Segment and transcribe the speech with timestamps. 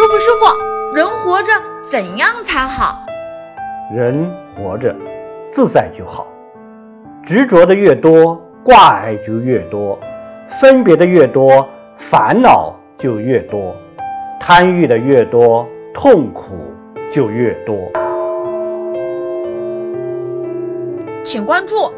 [0.00, 3.04] 师傅师傅人活着怎样才好？
[3.94, 4.96] 人活着
[5.52, 6.26] 自在就好
[7.22, 9.98] 执着的越多挂碍就越多
[10.48, 11.68] 分别的越多
[11.98, 13.76] 烦恼就越多
[14.40, 16.54] 贪欲的越多痛苦
[17.10, 17.76] 就越多。
[21.22, 21.92] 请关注